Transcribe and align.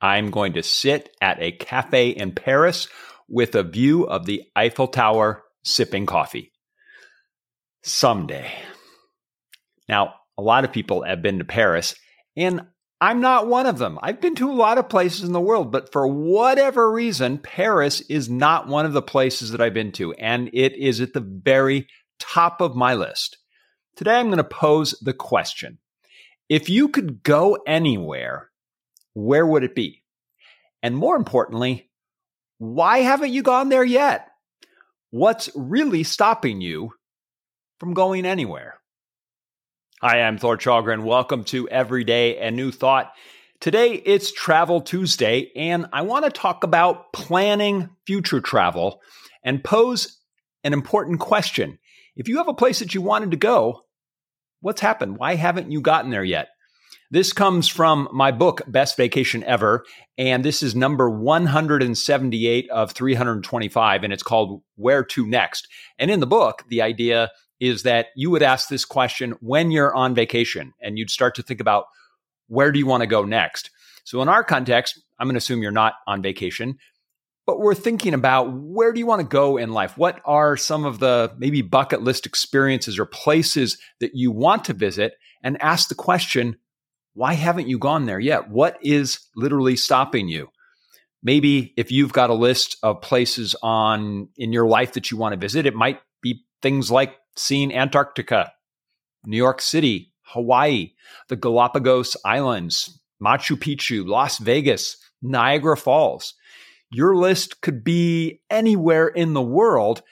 I'm 0.00 0.30
going 0.30 0.54
to 0.54 0.62
sit 0.62 1.14
at 1.20 1.42
a 1.42 1.52
cafe 1.52 2.10
in 2.10 2.32
Paris 2.32 2.88
with 3.28 3.54
a 3.54 3.62
view 3.62 4.04
of 4.04 4.26
the 4.26 4.42
Eiffel 4.56 4.88
Tower 4.88 5.42
sipping 5.64 6.06
coffee. 6.06 6.52
Someday. 7.82 8.50
Now, 9.88 10.14
a 10.36 10.42
lot 10.42 10.64
of 10.64 10.72
people 10.72 11.02
have 11.02 11.22
been 11.22 11.38
to 11.38 11.44
Paris, 11.44 11.94
and 12.36 12.62
I'm 13.00 13.20
not 13.20 13.46
one 13.46 13.66
of 13.66 13.78
them. 13.78 13.98
I've 14.02 14.20
been 14.20 14.34
to 14.36 14.50
a 14.50 14.52
lot 14.52 14.78
of 14.78 14.88
places 14.88 15.24
in 15.24 15.32
the 15.32 15.40
world, 15.40 15.70
but 15.70 15.92
for 15.92 16.06
whatever 16.06 16.90
reason, 16.90 17.38
Paris 17.38 18.00
is 18.02 18.28
not 18.28 18.66
one 18.66 18.86
of 18.86 18.92
the 18.92 19.02
places 19.02 19.52
that 19.52 19.60
I've 19.60 19.74
been 19.74 19.92
to, 19.92 20.12
and 20.14 20.50
it 20.52 20.74
is 20.74 21.00
at 21.00 21.12
the 21.12 21.20
very 21.20 21.86
top 22.18 22.60
of 22.60 22.74
my 22.74 22.94
list. 22.94 23.38
Today, 23.96 24.16
I'm 24.16 24.26
going 24.26 24.38
to 24.38 24.44
pose 24.44 24.94
the 25.00 25.12
question 25.12 25.78
If 26.48 26.68
you 26.68 26.88
could 26.88 27.22
go 27.22 27.58
anywhere, 27.66 28.47
where 29.18 29.44
would 29.44 29.64
it 29.64 29.74
be? 29.74 30.04
And 30.80 30.96
more 30.96 31.16
importantly, 31.16 31.90
why 32.58 32.98
haven't 32.98 33.32
you 33.32 33.42
gone 33.42 33.68
there 33.68 33.84
yet? 33.84 34.28
What's 35.10 35.50
really 35.56 36.04
stopping 36.04 36.60
you 36.60 36.92
from 37.80 37.94
going 37.94 38.24
anywhere? 38.24 38.74
Hi, 40.00 40.22
I'm 40.22 40.38
Thor 40.38 40.56
Challgren. 40.56 41.02
Welcome 41.02 41.42
to 41.44 41.68
Everyday 41.68 42.38
a 42.38 42.52
New 42.52 42.70
Thought. 42.70 43.10
Today 43.58 43.94
it's 43.94 44.30
Travel 44.30 44.82
Tuesday, 44.82 45.50
and 45.56 45.86
I 45.92 46.02
want 46.02 46.24
to 46.24 46.30
talk 46.30 46.62
about 46.62 47.12
planning 47.12 47.90
future 48.06 48.40
travel 48.40 49.00
and 49.42 49.64
pose 49.64 50.16
an 50.62 50.72
important 50.72 51.18
question. 51.18 51.80
If 52.14 52.28
you 52.28 52.36
have 52.36 52.48
a 52.48 52.54
place 52.54 52.78
that 52.78 52.94
you 52.94 53.02
wanted 53.02 53.32
to 53.32 53.36
go, 53.36 53.80
what's 54.60 54.80
happened? 54.80 55.18
Why 55.18 55.34
haven't 55.34 55.72
you 55.72 55.80
gotten 55.80 56.12
there 56.12 56.22
yet? 56.22 56.50
This 57.10 57.32
comes 57.32 57.68
from 57.68 58.06
my 58.12 58.30
book, 58.32 58.60
Best 58.66 58.98
Vacation 58.98 59.42
Ever, 59.44 59.86
and 60.18 60.44
this 60.44 60.62
is 60.62 60.74
number 60.74 61.08
178 61.08 62.68
of 62.68 62.92
325, 62.92 64.04
and 64.04 64.12
it's 64.12 64.22
called 64.22 64.62
Where 64.76 65.02
to 65.04 65.26
Next. 65.26 65.68
And 65.98 66.10
in 66.10 66.20
the 66.20 66.26
book, 66.26 66.64
the 66.68 66.82
idea 66.82 67.30
is 67.60 67.84
that 67.84 68.08
you 68.14 68.28
would 68.28 68.42
ask 68.42 68.68
this 68.68 68.84
question 68.84 69.36
when 69.40 69.70
you're 69.70 69.94
on 69.94 70.14
vacation 70.14 70.74
and 70.82 70.98
you'd 70.98 71.08
start 71.08 71.34
to 71.36 71.42
think 71.42 71.60
about 71.60 71.86
where 72.46 72.70
do 72.70 72.78
you 72.78 72.84
want 72.84 73.00
to 73.00 73.06
go 73.06 73.24
next? 73.24 73.70
So, 74.04 74.20
in 74.20 74.28
our 74.28 74.44
context, 74.44 75.00
I'm 75.18 75.28
going 75.28 75.34
to 75.34 75.38
assume 75.38 75.62
you're 75.62 75.72
not 75.72 75.94
on 76.06 76.20
vacation, 76.20 76.76
but 77.46 77.58
we're 77.58 77.74
thinking 77.74 78.12
about 78.12 78.52
where 78.52 78.92
do 78.92 78.98
you 78.98 79.06
want 79.06 79.20
to 79.20 79.26
go 79.26 79.56
in 79.56 79.72
life? 79.72 79.96
What 79.96 80.20
are 80.26 80.58
some 80.58 80.84
of 80.84 80.98
the 80.98 81.32
maybe 81.38 81.62
bucket 81.62 82.02
list 82.02 82.26
experiences 82.26 82.98
or 82.98 83.06
places 83.06 83.78
that 84.00 84.10
you 84.12 84.30
want 84.30 84.66
to 84.66 84.74
visit? 84.74 85.14
And 85.42 85.60
ask 85.62 85.88
the 85.88 85.94
question, 85.94 86.56
why 87.18 87.32
haven't 87.32 87.66
you 87.66 87.78
gone 87.80 88.06
there 88.06 88.20
yet? 88.20 88.48
What 88.48 88.78
is 88.80 89.18
literally 89.34 89.74
stopping 89.74 90.28
you? 90.28 90.50
Maybe 91.20 91.74
if 91.76 91.90
you've 91.90 92.12
got 92.12 92.30
a 92.30 92.34
list 92.34 92.76
of 92.84 93.00
places 93.00 93.56
on 93.60 94.28
in 94.36 94.52
your 94.52 94.68
life 94.68 94.92
that 94.92 95.10
you 95.10 95.16
want 95.16 95.32
to 95.32 95.36
visit, 95.36 95.66
it 95.66 95.74
might 95.74 95.98
be 96.22 96.44
things 96.62 96.92
like 96.92 97.16
seeing 97.34 97.74
Antarctica, 97.74 98.52
New 99.26 99.36
York 99.36 99.60
City, 99.60 100.12
Hawaii, 100.26 100.92
the 101.28 101.34
Galapagos 101.34 102.16
Islands, 102.24 103.00
Machu 103.20 103.56
Picchu, 103.56 104.06
Las 104.06 104.38
Vegas, 104.38 104.96
Niagara 105.20 105.76
Falls. 105.76 106.34
Your 106.92 107.16
list 107.16 107.62
could 107.62 107.82
be 107.82 108.42
anywhere 108.48 109.08
in 109.08 109.34
the 109.34 109.42
world, 109.42 110.02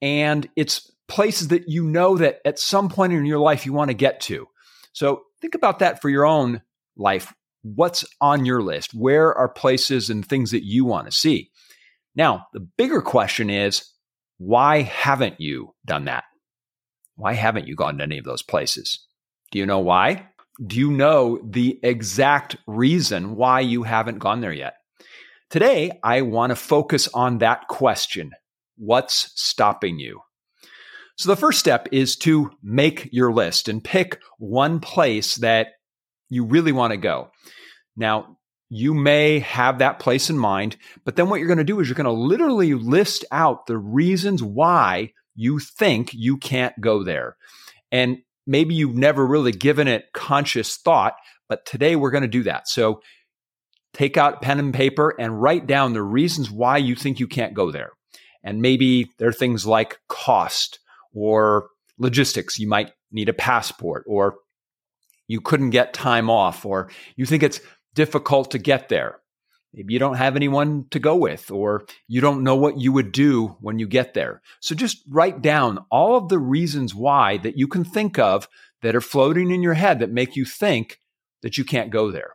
and 0.00 0.48
it's 0.56 0.90
places 1.08 1.48
that 1.48 1.68
you 1.68 1.84
know 1.84 2.16
that 2.16 2.38
at 2.46 2.58
some 2.58 2.88
point 2.88 3.12
in 3.12 3.26
your 3.26 3.38
life 3.38 3.66
you 3.66 3.74
want 3.74 3.90
to 3.90 3.94
get 3.94 4.18
to. 4.22 4.48
So 4.94 5.24
think 5.44 5.54
about 5.54 5.80
that 5.80 6.00
for 6.00 6.08
your 6.08 6.24
own 6.24 6.62
life. 6.96 7.34
What's 7.60 8.02
on 8.18 8.46
your 8.46 8.62
list? 8.62 8.94
Where 8.94 9.34
are 9.34 9.48
places 9.50 10.08
and 10.08 10.24
things 10.24 10.52
that 10.52 10.64
you 10.64 10.86
want 10.86 11.06
to 11.06 11.12
see? 11.12 11.50
Now, 12.16 12.46
the 12.54 12.60
bigger 12.60 13.02
question 13.02 13.50
is 13.50 13.84
why 14.38 14.80
haven't 14.80 15.42
you 15.42 15.74
done 15.84 16.06
that? 16.06 16.24
Why 17.16 17.34
haven't 17.34 17.68
you 17.68 17.76
gone 17.76 17.98
to 17.98 18.04
any 18.04 18.16
of 18.16 18.24
those 18.24 18.42
places? 18.42 19.06
Do 19.50 19.58
you 19.58 19.66
know 19.66 19.80
why? 19.80 20.26
Do 20.66 20.78
you 20.78 20.90
know 20.90 21.38
the 21.44 21.78
exact 21.82 22.56
reason 22.66 23.36
why 23.36 23.60
you 23.60 23.82
haven't 23.82 24.20
gone 24.20 24.40
there 24.40 24.52
yet? 24.52 24.76
Today, 25.50 25.98
I 26.02 26.22
want 26.22 26.52
to 26.52 26.56
focus 26.56 27.06
on 27.12 27.38
that 27.38 27.68
question 27.68 28.32
What's 28.78 29.30
stopping 29.34 29.98
you? 29.98 30.22
So, 31.16 31.28
the 31.28 31.36
first 31.36 31.60
step 31.60 31.88
is 31.92 32.16
to 32.18 32.50
make 32.62 33.08
your 33.12 33.32
list 33.32 33.68
and 33.68 33.82
pick 33.82 34.20
one 34.38 34.80
place 34.80 35.36
that 35.36 35.68
you 36.28 36.44
really 36.44 36.72
want 36.72 36.90
to 36.90 36.96
go. 36.96 37.30
Now, 37.96 38.38
you 38.68 38.94
may 38.94 39.38
have 39.40 39.78
that 39.78 40.00
place 40.00 40.30
in 40.30 40.38
mind, 40.38 40.76
but 41.04 41.14
then 41.14 41.28
what 41.28 41.38
you're 41.38 41.48
going 41.48 41.58
to 41.58 41.64
do 41.64 41.78
is 41.78 41.88
you're 41.88 41.94
going 41.94 42.04
to 42.04 42.10
literally 42.10 42.74
list 42.74 43.24
out 43.30 43.66
the 43.66 43.78
reasons 43.78 44.42
why 44.42 45.12
you 45.36 45.60
think 45.60 46.10
you 46.12 46.36
can't 46.36 46.78
go 46.80 47.04
there. 47.04 47.36
And 47.92 48.18
maybe 48.46 48.74
you've 48.74 48.96
never 48.96 49.24
really 49.24 49.52
given 49.52 49.86
it 49.86 50.06
conscious 50.12 50.76
thought, 50.76 51.14
but 51.48 51.64
today 51.66 51.94
we're 51.94 52.10
going 52.10 52.22
to 52.22 52.28
do 52.28 52.42
that. 52.44 52.68
So 52.68 53.00
take 53.92 54.16
out 54.16 54.42
pen 54.42 54.58
and 54.58 54.74
paper 54.74 55.14
and 55.18 55.40
write 55.40 55.66
down 55.66 55.92
the 55.92 56.02
reasons 56.02 56.50
why 56.50 56.78
you 56.78 56.96
think 56.96 57.20
you 57.20 57.28
can't 57.28 57.54
go 57.54 57.70
there. 57.70 57.92
And 58.42 58.60
maybe 58.60 59.10
there 59.18 59.28
are 59.28 59.32
things 59.32 59.64
like 59.66 60.00
cost 60.08 60.80
or 61.14 61.68
logistics. 61.98 62.58
You 62.58 62.68
might 62.68 62.92
need 63.12 63.28
a 63.28 63.34
passport 63.34 64.04
or 64.06 64.36
you 65.26 65.40
couldn't 65.40 65.70
get 65.70 65.94
time 65.94 66.28
off 66.28 66.66
or 66.66 66.90
you 67.16 67.24
think 67.26 67.42
it's 67.42 67.60
difficult 67.94 68.50
to 68.50 68.58
get 68.58 68.88
there. 68.88 69.20
Maybe 69.72 69.92
you 69.92 69.98
don't 69.98 70.16
have 70.16 70.36
anyone 70.36 70.86
to 70.92 71.00
go 71.00 71.16
with, 71.16 71.50
or 71.50 71.84
you 72.06 72.20
don't 72.20 72.44
know 72.44 72.54
what 72.54 72.78
you 72.78 72.92
would 72.92 73.10
do 73.10 73.56
when 73.60 73.80
you 73.80 73.88
get 73.88 74.14
there. 74.14 74.40
So 74.60 74.72
just 74.72 75.02
write 75.10 75.42
down 75.42 75.84
all 75.90 76.16
of 76.16 76.28
the 76.28 76.38
reasons 76.38 76.94
why 76.94 77.38
that 77.38 77.58
you 77.58 77.66
can 77.66 77.82
think 77.84 78.16
of 78.16 78.48
that 78.82 78.94
are 78.94 79.00
floating 79.00 79.50
in 79.50 79.62
your 79.62 79.74
head 79.74 79.98
that 79.98 80.12
make 80.12 80.36
you 80.36 80.44
think 80.44 81.00
that 81.42 81.58
you 81.58 81.64
can't 81.64 81.90
go 81.90 82.12
there. 82.12 82.34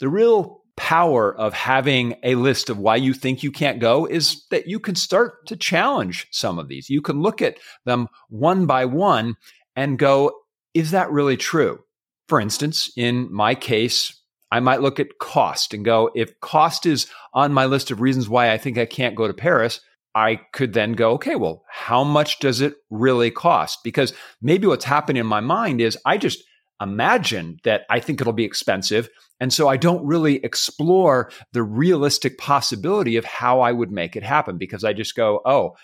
The 0.00 0.10
real 0.10 0.60
power 0.76 1.34
of 1.34 1.54
having 1.54 2.16
a 2.22 2.34
list 2.34 2.68
of 2.70 2.78
why 2.78 2.96
you 2.96 3.14
think 3.14 3.42
you 3.42 3.50
can't 3.50 3.80
go 3.80 4.06
is 4.06 4.44
that 4.50 4.66
you 4.66 4.78
can 4.78 4.94
start 4.94 5.46
to 5.46 5.56
challenge 5.56 6.26
some 6.30 6.58
of 6.58 6.68
these. 6.68 6.90
You 6.90 7.00
can 7.00 7.20
look 7.20 7.40
at 7.40 7.58
them 7.84 8.08
one 8.28 8.66
by 8.66 8.84
one 8.84 9.36
and 9.74 9.98
go, 9.98 10.32
is 10.74 10.90
that 10.90 11.10
really 11.10 11.36
true? 11.36 11.80
For 12.28 12.40
instance, 12.40 12.90
in 12.96 13.32
my 13.32 13.54
case, 13.54 14.20
I 14.50 14.60
might 14.60 14.82
look 14.82 15.00
at 15.00 15.18
cost 15.18 15.74
and 15.74 15.84
go, 15.84 16.10
if 16.14 16.38
cost 16.40 16.86
is 16.86 17.06
on 17.32 17.52
my 17.52 17.66
list 17.66 17.90
of 17.90 18.00
reasons 18.00 18.28
why 18.28 18.52
I 18.52 18.58
think 18.58 18.78
I 18.78 18.86
can't 18.86 19.16
go 19.16 19.26
to 19.26 19.34
Paris, 19.34 19.80
I 20.14 20.40
could 20.52 20.72
then 20.72 20.92
go, 20.92 21.12
okay, 21.12 21.36
well, 21.36 21.64
how 21.68 22.04
much 22.04 22.38
does 22.38 22.60
it 22.60 22.74
really 22.90 23.30
cost? 23.30 23.80
Because 23.84 24.12
maybe 24.40 24.66
what's 24.66 24.84
happening 24.84 25.20
in 25.20 25.26
my 25.26 25.40
mind 25.40 25.80
is 25.80 25.98
I 26.04 26.16
just 26.16 26.42
imagine 26.80 27.58
that 27.64 27.82
I 27.90 28.00
think 28.00 28.20
it'll 28.20 28.32
be 28.32 28.44
expensive. 28.44 29.08
And 29.40 29.52
so 29.52 29.68
I 29.68 29.76
don't 29.76 30.04
really 30.06 30.36
explore 30.44 31.30
the 31.52 31.62
realistic 31.62 32.38
possibility 32.38 33.16
of 33.16 33.24
how 33.24 33.60
I 33.60 33.72
would 33.72 33.90
make 33.90 34.16
it 34.16 34.22
happen 34.22 34.58
because 34.58 34.84
I 34.84 34.92
just 34.92 35.14
go, 35.14 35.40
oh, 35.44 35.76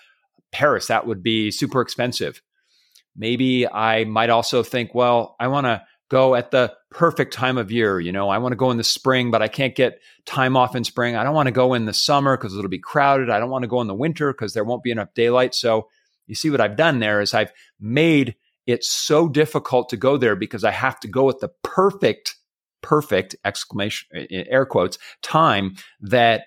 Paris, 0.51 0.87
that 0.87 1.07
would 1.07 1.23
be 1.23 1.51
super 1.51 1.81
expensive. 1.81 2.41
Maybe 3.15 3.67
I 3.67 4.05
might 4.05 4.29
also 4.29 4.63
think, 4.63 4.95
well, 4.95 5.35
I 5.39 5.47
want 5.47 5.65
to 5.65 5.83
go 6.09 6.35
at 6.35 6.51
the 6.51 6.73
perfect 6.91 7.33
time 7.33 7.57
of 7.57 7.71
year. 7.71 7.99
You 7.99 8.11
know, 8.11 8.29
I 8.29 8.37
want 8.37 8.51
to 8.51 8.57
go 8.57 8.71
in 8.71 8.77
the 8.77 8.83
spring, 8.83 9.31
but 9.31 9.41
I 9.41 9.47
can't 9.47 9.75
get 9.75 9.99
time 10.25 10.55
off 10.55 10.75
in 10.75 10.83
spring. 10.83 11.15
I 11.15 11.23
don't 11.23 11.33
want 11.33 11.47
to 11.47 11.51
go 11.51 11.73
in 11.73 11.85
the 11.85 11.93
summer 11.93 12.37
because 12.37 12.55
it'll 12.55 12.69
be 12.69 12.79
crowded. 12.79 13.29
I 13.29 13.39
don't 13.39 13.49
want 13.49 13.63
to 13.63 13.67
go 13.67 13.81
in 13.81 13.87
the 13.87 13.95
winter 13.95 14.31
because 14.31 14.53
there 14.53 14.63
won't 14.63 14.83
be 14.83 14.91
enough 14.91 15.13
daylight. 15.15 15.55
So 15.55 15.87
you 16.27 16.35
see 16.35 16.49
what 16.49 16.61
I've 16.61 16.77
done 16.77 16.99
there 16.99 17.21
is 17.21 17.33
I've 17.33 17.51
made 17.79 18.35
it 18.65 18.83
so 18.83 19.27
difficult 19.27 19.89
to 19.89 19.97
go 19.97 20.17
there 20.17 20.35
because 20.35 20.63
I 20.63 20.71
have 20.71 20.99
to 21.01 21.07
go 21.07 21.29
at 21.29 21.39
the 21.39 21.49
perfect, 21.63 22.35
perfect 22.81 23.35
exclamation, 23.43 24.07
air 24.31 24.65
quotes, 24.65 24.97
time 25.21 25.75
that 26.01 26.43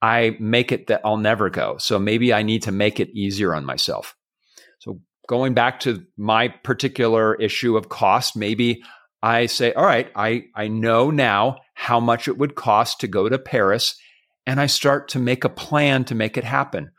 I 0.00 0.36
make 0.38 0.72
it 0.72 0.86
that 0.86 1.00
I'll 1.04 1.16
never 1.16 1.50
go. 1.50 1.76
So 1.78 1.98
maybe 1.98 2.32
I 2.32 2.42
need 2.42 2.62
to 2.62 2.72
make 2.72 3.00
it 3.00 3.10
easier 3.10 3.54
on 3.54 3.64
myself. 3.64 4.14
So 4.78 5.00
going 5.28 5.54
back 5.54 5.80
to 5.80 6.04
my 6.16 6.48
particular 6.48 7.34
issue 7.34 7.76
of 7.76 7.88
cost, 7.88 8.36
maybe 8.36 8.82
I 9.22 9.46
say, 9.46 9.72
all 9.72 9.84
right, 9.84 10.10
I, 10.14 10.44
I 10.54 10.68
know 10.68 11.10
now 11.10 11.58
how 11.74 11.98
much 11.98 12.28
it 12.28 12.38
would 12.38 12.54
cost 12.54 13.00
to 13.00 13.08
go 13.08 13.28
to 13.28 13.38
Paris. 13.38 13.96
and 14.46 14.58
I 14.58 14.66
start 14.66 15.08
to 15.08 15.18
make 15.18 15.44
a 15.44 15.50
plan 15.50 16.04
to 16.06 16.14
make 16.14 16.38
it 16.38 16.44
happen. 16.44 16.90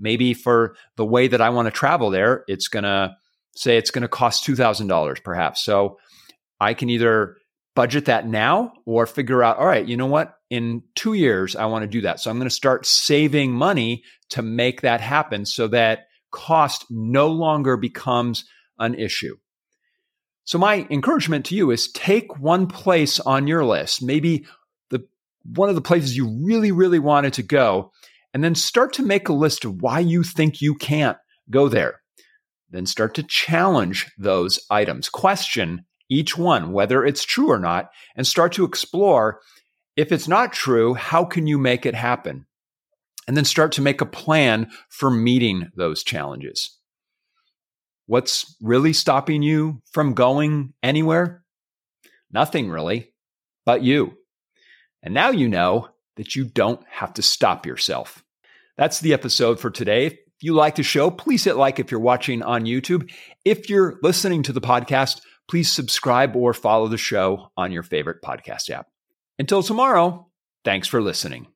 Maybe 0.00 0.32
for 0.32 0.74
the 0.96 1.04
way 1.04 1.28
that 1.28 1.42
I 1.42 1.50
want 1.50 1.66
to 1.66 1.70
travel 1.70 2.08
there, 2.08 2.44
it's 2.48 2.68
going 2.68 2.84
to 2.84 3.14
say 3.56 3.76
it's 3.76 3.90
going 3.90 4.02
to 4.02 4.08
cost 4.08 4.46
$2,000 4.46 5.22
perhaps. 5.22 5.64
So 5.64 5.98
I 6.60 6.74
can 6.74 6.90
either 6.90 7.36
budget 7.74 8.06
that 8.06 8.26
now 8.26 8.72
or 8.86 9.06
figure 9.06 9.42
out, 9.42 9.58
all 9.58 9.66
right, 9.66 9.86
you 9.86 9.96
know 9.96 10.06
what? 10.06 10.34
In 10.50 10.82
two 10.94 11.14
years, 11.14 11.56
I 11.56 11.66
want 11.66 11.82
to 11.82 11.88
do 11.88 12.02
that. 12.02 12.20
So 12.20 12.30
I'm 12.30 12.38
going 12.38 12.48
to 12.48 12.54
start 12.54 12.86
saving 12.86 13.52
money 13.52 14.04
to 14.30 14.42
make 14.42 14.82
that 14.82 15.00
happen 15.00 15.44
so 15.44 15.68
that 15.68 16.06
cost 16.30 16.86
no 16.90 17.28
longer 17.28 17.76
becomes 17.76 18.44
an 18.78 18.94
issue. 18.94 19.36
So 20.44 20.58
my 20.58 20.86
encouragement 20.90 21.46
to 21.46 21.54
you 21.54 21.70
is 21.70 21.90
take 21.90 22.38
one 22.38 22.66
place 22.66 23.18
on 23.18 23.46
your 23.46 23.64
list, 23.64 24.02
maybe 24.02 24.44
the 24.90 25.06
one 25.44 25.70
of 25.70 25.74
the 25.74 25.80
places 25.80 26.16
you 26.16 26.44
really 26.44 26.70
really 26.70 26.98
wanted 26.98 27.32
to 27.34 27.42
go, 27.42 27.92
and 28.34 28.44
then 28.44 28.54
start 28.54 28.92
to 28.94 29.02
make 29.02 29.28
a 29.28 29.32
list 29.32 29.64
of 29.64 29.80
why 29.80 30.00
you 30.00 30.22
think 30.22 30.60
you 30.60 30.74
can't 30.74 31.16
go 31.50 31.68
there. 31.68 32.00
Then 32.74 32.86
start 32.86 33.14
to 33.14 33.22
challenge 33.22 34.10
those 34.18 34.58
items. 34.68 35.08
Question 35.08 35.84
each 36.10 36.36
one 36.36 36.72
whether 36.72 37.04
it's 37.04 37.24
true 37.24 37.50
or 37.50 37.58
not 37.58 37.90
and 38.16 38.26
start 38.26 38.52
to 38.52 38.64
explore 38.64 39.40
if 39.96 40.10
it's 40.10 40.26
not 40.26 40.52
true, 40.52 40.94
how 40.94 41.24
can 41.24 41.46
you 41.46 41.56
make 41.56 41.86
it 41.86 41.94
happen? 41.94 42.46
And 43.28 43.36
then 43.36 43.44
start 43.44 43.70
to 43.72 43.82
make 43.82 44.00
a 44.00 44.06
plan 44.06 44.70
for 44.88 45.08
meeting 45.08 45.70
those 45.76 46.02
challenges. 46.02 46.76
What's 48.06 48.56
really 48.60 48.92
stopping 48.92 49.42
you 49.42 49.82
from 49.92 50.14
going 50.14 50.74
anywhere? 50.82 51.44
Nothing 52.32 52.70
really, 52.70 53.14
but 53.64 53.84
you. 53.84 54.14
And 55.00 55.14
now 55.14 55.30
you 55.30 55.48
know 55.48 55.90
that 56.16 56.34
you 56.34 56.44
don't 56.44 56.84
have 56.88 57.14
to 57.14 57.22
stop 57.22 57.66
yourself. 57.66 58.24
That's 58.76 58.98
the 58.98 59.12
episode 59.12 59.60
for 59.60 59.70
today. 59.70 60.18
If 60.36 60.42
you 60.42 60.54
like 60.54 60.74
the 60.74 60.82
show, 60.82 61.10
please 61.10 61.44
hit 61.44 61.56
like 61.56 61.78
if 61.78 61.90
you're 61.90 62.00
watching 62.00 62.42
on 62.42 62.64
YouTube. 62.64 63.10
If 63.44 63.70
you're 63.70 63.98
listening 64.02 64.42
to 64.44 64.52
the 64.52 64.60
podcast, 64.60 65.20
please 65.48 65.72
subscribe 65.72 66.34
or 66.34 66.52
follow 66.52 66.88
the 66.88 66.98
show 66.98 67.50
on 67.56 67.70
your 67.70 67.82
favorite 67.82 68.22
podcast 68.22 68.70
app. 68.70 68.86
Until 69.38 69.62
tomorrow, 69.62 70.28
thanks 70.64 70.88
for 70.88 71.00
listening. 71.00 71.46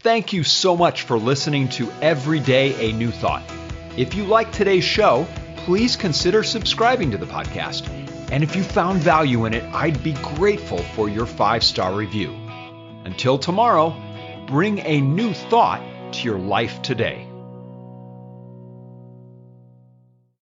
Thank 0.00 0.32
you 0.32 0.42
so 0.42 0.76
much 0.76 1.02
for 1.02 1.16
listening 1.16 1.68
to 1.70 1.90
Every 2.02 2.40
Day 2.40 2.90
a 2.90 2.92
New 2.92 3.10
Thought. 3.10 3.44
If 3.96 4.14
you 4.14 4.24
like 4.24 4.50
today's 4.52 4.84
show, 4.84 5.26
please 5.56 5.96
consider 5.96 6.42
subscribing 6.42 7.10
to 7.12 7.18
the 7.18 7.26
podcast. 7.26 7.88
And 8.32 8.42
if 8.42 8.56
you 8.56 8.64
found 8.64 9.00
value 9.00 9.44
in 9.44 9.54
it, 9.54 9.62
I'd 9.72 10.02
be 10.02 10.14
grateful 10.14 10.78
for 10.78 11.08
your 11.08 11.26
five 11.26 11.62
star 11.62 11.94
review. 11.94 12.32
Until 13.04 13.38
tomorrow, 13.38 13.94
bring 14.46 14.80
a 14.80 15.00
new 15.00 15.32
thought 15.32 15.82
to 16.14 16.24
your 16.24 16.38
life 16.38 16.82
today. 16.82 17.31